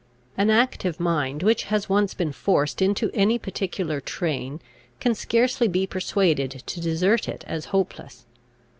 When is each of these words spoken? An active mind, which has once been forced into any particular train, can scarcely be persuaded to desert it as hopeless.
An 0.35 0.49
active 0.49 0.99
mind, 0.99 1.43
which 1.43 1.65
has 1.65 1.87
once 1.87 2.15
been 2.15 2.31
forced 2.31 2.81
into 2.81 3.11
any 3.13 3.37
particular 3.37 4.01
train, 4.01 4.59
can 4.99 5.13
scarcely 5.13 5.67
be 5.67 5.85
persuaded 5.85 6.63
to 6.65 6.81
desert 6.81 7.29
it 7.29 7.43
as 7.45 7.65
hopeless. 7.65 8.25